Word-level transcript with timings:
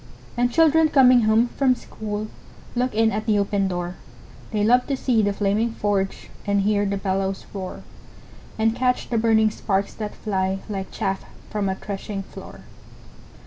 And 0.35 0.51
children 0.51 0.89
coming 0.89 1.25
home 1.25 1.49
from 1.49 1.75
school 1.75 2.27
Look 2.75 2.95
in 2.95 3.11
at 3.11 3.27
the 3.27 3.37
open 3.37 3.67
door; 3.67 3.97
They 4.49 4.63
love 4.63 4.87
to 4.87 4.97
see 4.97 5.21
the 5.21 5.31
flaming 5.31 5.73
forge, 5.73 6.31
And 6.47 6.61
hear 6.61 6.87
the 6.87 6.97
bellows 6.97 7.45
roar, 7.53 7.83
And 8.57 8.75
catch 8.75 9.09
the 9.11 9.19
burning 9.19 9.51
sparks 9.51 9.93
that 9.93 10.15
fly, 10.15 10.57
Like 10.67 10.89
chaff 10.89 11.23
from 11.51 11.69
a 11.69 11.75
threshing 11.75 12.23
floor. 12.23 12.61